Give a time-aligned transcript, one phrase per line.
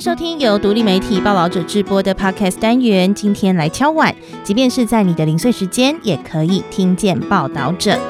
[0.00, 3.14] 收听由独立媒体报道者制播的 Podcast 单元。
[3.14, 8.00] 今天来敲碗，即便是在你的零碎时间，也可以听见报道者。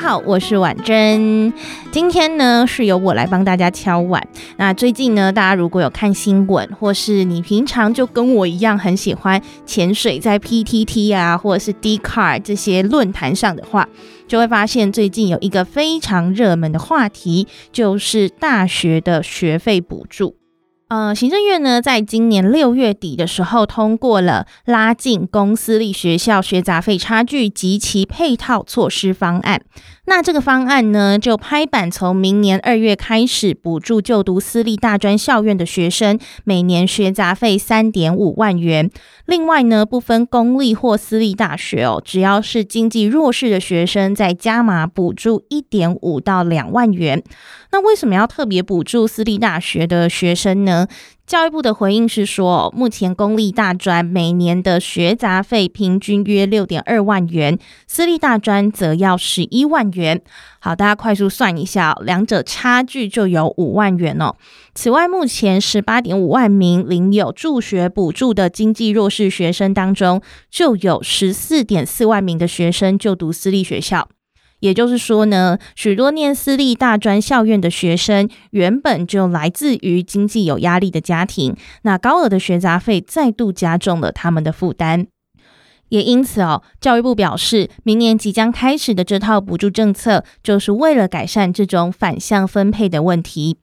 [0.00, 1.52] 好，我是婉珍。
[1.92, 4.26] 今天呢，是由我来帮大家敲碗。
[4.56, 13.86] 那最近呢，大家如果有看新闻，或是你平常就跟我一样很喜欢潜水在 PTT 啊，或者是 Dcard 这些论坛上的话，
[14.26, 20.39] 就会发现最近有一个非常热门的话题，就是大学的学费补助。
[20.90, 29.62] 呃，行政院呢，在今年六月底的时候，通过了拉近公私立学校学杂费差距及其配套措施方案。
[30.06, 38.90] 那这个方案呢，就拍板从明年二月开始，补助就读私立大专校院的学生每年学杂费三点五万元。
[39.26, 47.22] 另外呢，不分公立或私立大学哦，只要是经济弱势的学生，再加码补助一点五到两万元。
[47.72, 50.88] 那为什么要特别补助私立大学的学生呢？
[51.24, 60.20] 教育部的回应是说，目前公立大专每年的学杂费平均约六点二万元，私立大专则要十一万元。
[60.58, 64.34] 好，大家快速算一下，两者差距就有五万元哦。
[64.74, 74.08] 此外，目前十八点五万名领有助学补助的经济弱势学生当中，就有十四点四万名的学生就读私立学校。
[74.60, 85.06] 也就是说呢，许多念私立大专校院的学生，原本就来自于经济有压力的家庭，那高额的学杂费再度加重了他们的负担。
[85.88, 93.58] 也因此哦，教育部表示，明年即将开始的这套补助政策，就是为了改善这种反向分配的问题。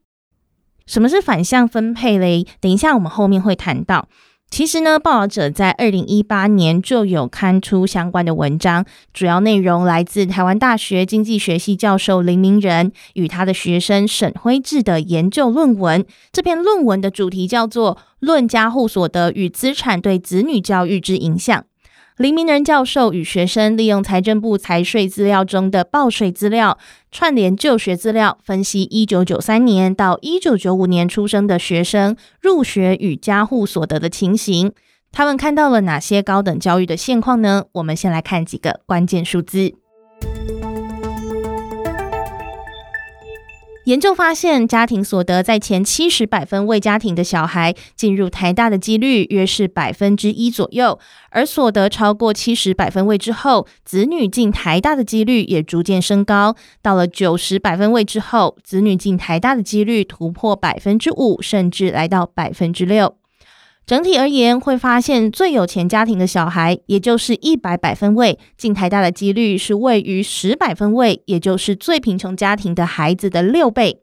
[0.84, 2.46] 什么是反向分配嘞？
[2.60, 4.08] 等一下我们后面会谈到。
[4.50, 16.04] 其实呢，报道者在二零一八年就有刊出相关的文章，主要内容来自台湾大学经济学系教授林明仁与他的学生沈辉志的研究论文。
[16.32, 21.60] 这篇论文的主题叫做《论家户所得与资产对子女教育之影响》。
[22.18, 26.76] 林明仁教授与学生利用财政部财税资料中的报税资料，
[27.12, 34.72] 串联就学资料，分析一九九三年到一九九五年出生的学生入学与家户所得的情形。
[35.12, 37.66] 他们看到了哪些高等教育的现况呢？
[37.70, 39.74] 我们先来看几个关键数字。
[43.88, 50.98] 研究发现，家庭所得在前七十百分位家庭的小孩进入台大的几率约是百分之一左右，
[51.30, 56.54] 而所得超过七十百分位之后，子女进台大的几率也逐渐升高。
[56.82, 63.14] 到了九十百分位之后，子女进台大的几率突破百分之五，甚至来到百分之六。
[63.88, 74.02] 整体而言，会发现最有钱家庭的小孩，也就是一百百分位进台大的几率是位于十百分位，也就是最贫穷家庭的孩子的六倍。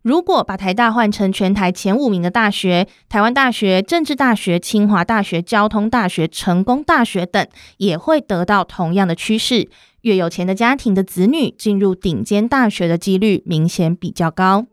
[0.00, 9.68] 如果把台大换成全台前五名的大学，台湾大学、政治大学、清华大学、交通大学、成功大学等，也会得到同样的趋势。
[10.00, 14.64] 越有钱的家庭的子女进入顶尖大学的几率明显比较高。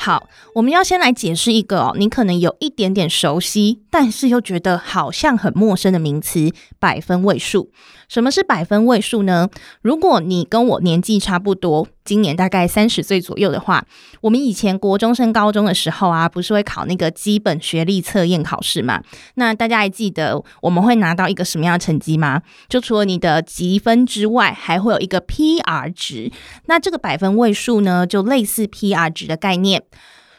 [0.00, 7.72] 好，我们要先来解释一个哦，你可能有一点点熟悉，但是又觉得好像很陌生的名词——百分位数。
[8.08, 9.48] 什么是百分位数呢？
[9.82, 13.84] 如果你跟我年纪差不多，今年大概三十岁左右的话，
[14.20, 19.02] 我们以前国中升高中的时候啊，不是会考那个基本学历测验考试吗？
[19.34, 22.42] 那大家还记得我们会拿到一个什么样的成绩吗？
[22.68, 26.30] 就除了你的积分之外，还会有一个 PR 值。
[26.66, 29.82] 那这个百分位数呢，就类似 PR 值的概念。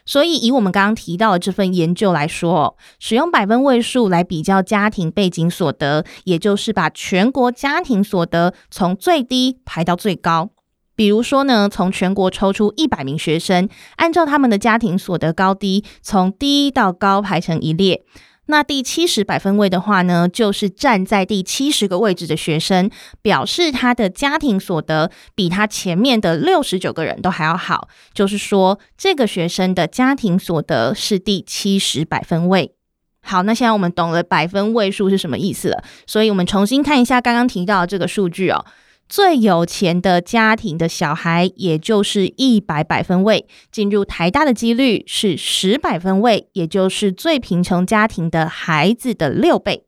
[0.09, 10.49] 所以，以我们刚刚提到的这份研究来说，使用百分位数来比较家庭背景所得，也就是把全国家庭所得从最低排到最高。
[10.95, 18.03] 比如说呢，从全国抽出一百名学生，按照他们的家庭所得高低，从低到高排成一列。
[18.51, 22.89] 那第七十百分位的话呢，就是站在第七十个位置的学生，
[23.21, 27.87] 表示他的家庭所得比他前面的六十九个人都还要好。
[28.11, 32.73] 就是说，这个学生的家庭所得是第七十百分位。
[33.21, 38.65] 好，那现在我们懂了百分位数是什么意思了，所以我们重新看一下刚刚提到的这个数据哦。
[39.09, 49.83] 最有钱的家庭的小孩，也就是一百百分位，进入台大的几率是十百分位，也就是最贫穷家庭的孩子的六倍。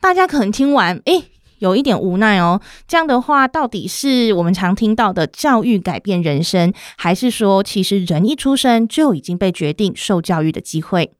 [0.00, 1.26] 大家可能听完，诶，
[1.60, 2.60] 有一点无奈哦。
[2.88, 11.12] 这样的话，到底是我们常听到的教育改变人生，还是说，其实人一出生就已经被决定受教育的机会？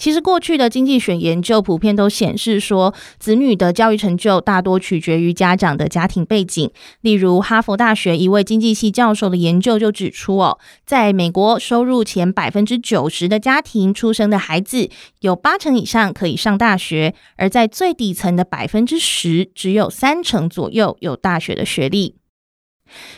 [0.00, 6.70] 其实过去的经济学研究普遍都显示说，子女的教育成就大多取决于家长的家庭背景。
[7.02, 14.88] 例如，哈佛大学一位经济系教授的研究就指出，哦，在美国收入前百分之九十的家庭出生的孩子，
[15.20, 22.19] 有八成以上可以上大学；而在最底层的百分之十，只有三成左右有大学的学历。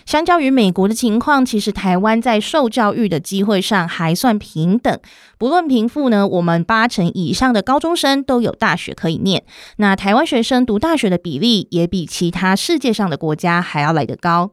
[0.05, 4.99] 相较于美国的情况，其实台湾在受教育的机会上还算平等。
[5.39, 9.43] 不论贫富呢，我们八成以上的高中生都有大学可以念。
[9.77, 14.53] 那台湾学生读大学的比例也比其他世界上的国家还要来得高。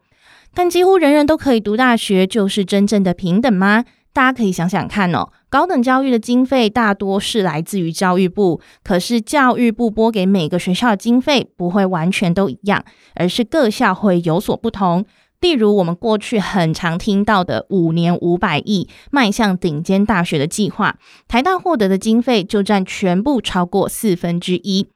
[0.53, 3.85] 但几乎人人都可以读大学，就是真正的平等吗？
[4.19, 5.29] 大家可以想想看哦。
[5.49, 12.83] 高等教育的经费大多是来自于教育部，可是教育部拨给每个学校的经费不会完全都一样，
[13.15, 15.05] 而是各校会有所不同。
[15.39, 20.97] 例如，我们过去很常听到的五年五百亿迈向顶尖大学的计划，
[21.29, 24.89] 台大获得的经费就占全部超过四分之一。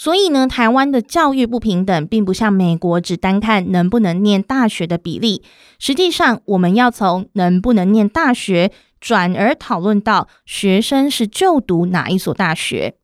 [0.00, 5.42] 所以呢，台湾的教育不平等，并不像美国只单看能不能念大学的比例。
[5.78, 12.94] 实际上，我们要从能不能念大学，转而讨论到学生是就读哪一所大学。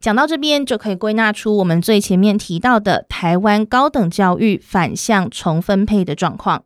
[0.00, 6.64] 讲到这边，就可以归纳出我们最前面提到的台湾高等教育反向重分配的状况。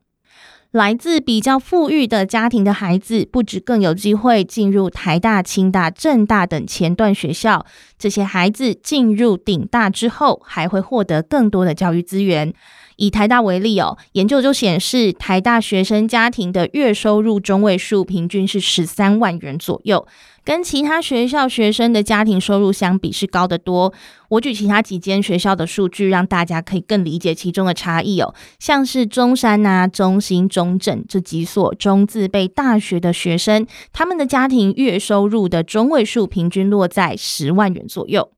[0.72, 7.66] 来自比较富裕的家庭的孩子，不止更有机会进入台大、清大、政大等前段学校，
[7.98, 12.54] 这些孩子进入顶大之后，还会获得更多的教育资源。
[12.96, 20.06] 以台大为例哦，研究就显示，台大学生家庭的月收入中位数平均是十三万元左右，
[20.44, 23.92] 跟其他学校学生的家庭收入相比是高得多。
[24.28, 28.34] 我举其他几间学校的数据，让大家可以更理解其中的差异哦。
[28.58, 38.32] 像是中山呐、中兴、中正这几所中字辈大学的学生，他们的家庭月收入的中位数平均落在十万元左右。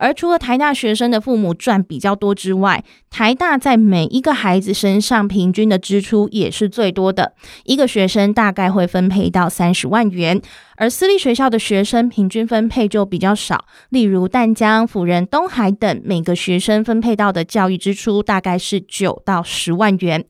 [0.00, 10.40] 而除了台大学生的父母赚比较多之外，台大在每一个孩子身上平均的支出也是最多的，一个学生大概会分配到三十万元，
[10.76, 20.24] 而私立学校的学生平均分配就比较少，例如淡江、辅仁、东海等，每个学生分配到的教育支出大概是九到十万元。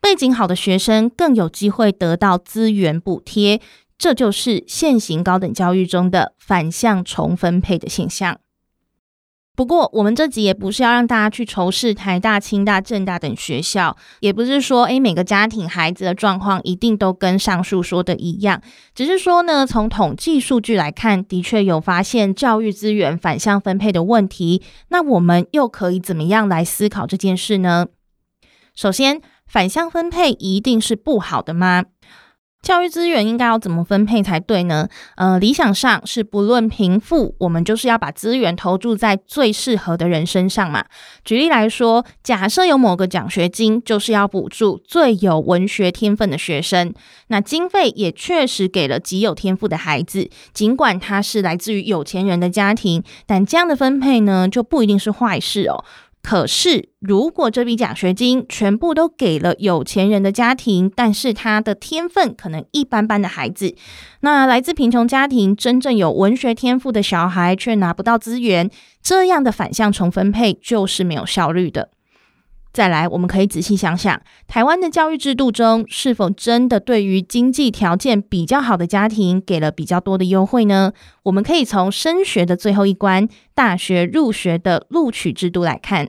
[0.00, 3.60] 背景好的学生更有机会得到资源补贴，
[3.96, 8.40] 这就是现行高等教育中的反向重分配的现象。
[9.54, 18.62] 不过，我们这集也不是要让大家去仇视台大、清大、政大等学校，也不是说，诶，每个家庭孩子的状况一定都跟上述说的一样，
[18.94, 24.62] 只是说呢，从统计数据来看，的确有发现教育资源反向分配的问题。
[24.88, 27.88] 那我们又可以怎么样来思考这件事呢？
[28.74, 31.84] 首先，反向分配一定是不好的吗？
[32.62, 34.88] 教育资源应该要怎么分配才对呢？
[35.16, 40.84] 呃，理想上是不论贫富，我们就是要把资源投注在最适合的人身上嘛。
[41.24, 46.94] 举例来说，假设有某个奖学金，就是要补助最有文学天分的学生，
[47.26, 55.84] 那经费也确实给了极有天赋的孩子，尽管他是来自于有钱人的家庭，但这样的分配呢，就不一定是坏事哦。
[56.22, 63.74] 可是，如果这笔奖学金全部都给了有钱人的家庭，但是他的天分可能一般般的孩子，
[64.20, 68.70] 那来自贫穷家庭真正有文学天赋的小孩却拿不到资源，
[69.02, 71.90] 这样的反向重分配就是没有效率的。
[72.72, 80.92] 再来，我们可以仔细想想，台湾的教育制度中，是否真的对于经济条件比较好的家庭给了比较多的优惠呢？
[81.24, 86.08] 我们可以从升学的最后一关——大学入学的录取制度来看。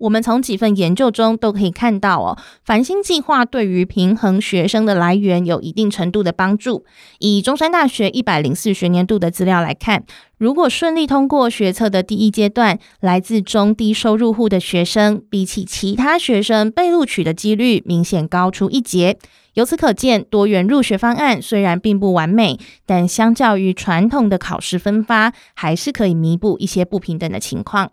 [0.00, 6.84] 我们从几份研究中都可以看到哦，繁星计划对于平衡学生的来源有一定程度的帮助。
[7.18, 10.04] 以中山大学一百零四学年度的资料来看，
[10.38, 19.18] 如果顺利通过学测的第一阶段，来自中低收入户的学生，比起其他学生被录取的几率明显高出一截。
[19.54, 27.90] 由此可见，多元入学方案虽然并不完美，但相较于传统的考试分发，还是可以弥补一些不平等的情况。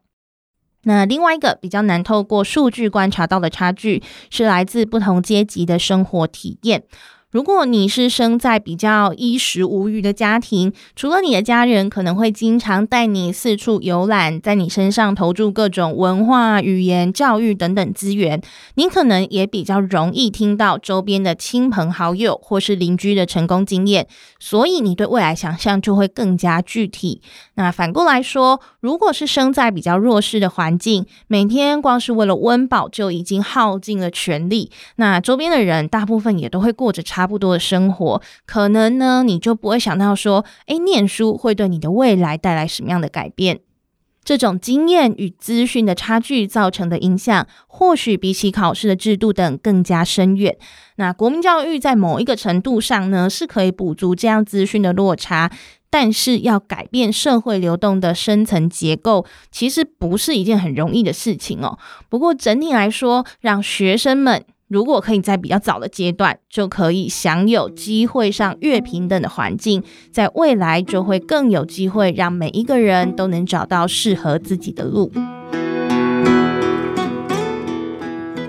[0.88, 6.82] 那另外一个比较难透过数据观察到的差距，是来自不同阶级的生活体验。
[7.29, 18.41] 如果你是生在比较衣食无余的家庭，除了你的家人可能会经常带你四处游览，在你身上投注各种文化、语言、教育等等资源，
[18.75, 24.07] 你可能也比较容易听到周边的亲朋好友或是邻居的成功经验，
[24.39, 27.22] 所以你对未来想象就会更加具体。
[27.55, 37.17] 那反过来说，如果是生在比较弱势的环境，每天光是为了温饱就已经耗尽了全力，那周边的人大部分也都会过着差。
[37.27, 43.60] 差不多的生活，可能呢你就不会想到说，诶，念书会对你的未来带来什么样的改变。
[44.24, 50.57] 这种经验与资讯的差距造成的影响，或许比起考试的制度等更加深远。
[50.96, 55.51] 那国民教育在某一个程度上呢，是可以补足这样资讯的落差，
[55.89, 61.77] 但是要改变社会流动的深层结构，其实不是一件很容易的事情哦。
[62.07, 64.46] 不过整体来说，让学生们。
[64.67, 69.81] 如果可以在比较早的阶段就可以享有机会上越平等的环境，
[70.12, 75.12] 在未来就会更有机会让每一个人都能找到适合自己的路。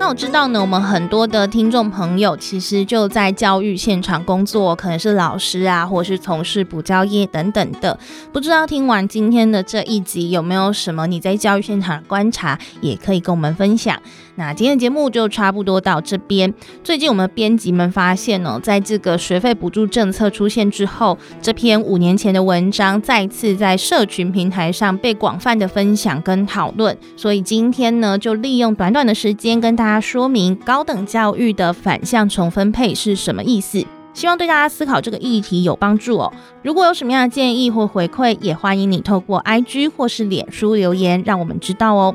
[0.08, 7.98] 我知道呢，我们很多的听众朋友其实就在教育现场工作，可能是老师啊，或是从事补教业等等的。
[8.32, 14.00] 不知道听完今天的这一集，有没有什么你在教育现场观察，也可以跟我们分享。
[14.36, 16.54] 那今天的节目就差不多到这边。
[16.82, 26.96] 最近我们编辑们发现呢，在这个学费补助政策出现之后，这篇五年前的文章再次在社群平台上被广泛的分享跟讨论。
[27.16, 33.84] 所以今天呢，就利用短短的时间跟大家说明高等教育的反向重分配是什么意思。
[34.14, 36.32] 希望对大家思考这个议题有帮助哦。
[36.62, 42.14] 如果有什么样的建议或回馈，也欢迎你透过 IG 或是脸书留言，让我们知道哦。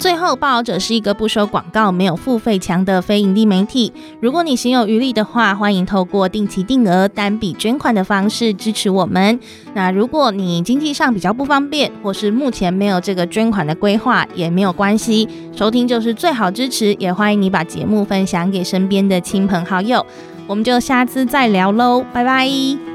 [0.00, 3.92] 最后，报导者是一个不收广告、没有付费墙的非营利媒体。
[4.18, 9.38] 如果你行有余力的话，欢迎透过定期定额、单笔捐款的方式支持我们。
[9.74, 16.94] 那如果你经济上比较不方便，或是目前没有这个捐款的规划，也没有关系，收听就是最好支持。
[16.94, 20.04] 也欢迎你把节目分享给身边的亲朋好友。
[20.46, 22.89] 我们就下次再聊喽，拜拜。